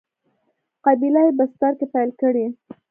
[0.85, 2.45] قبیله یي بستر کې پیل کړی.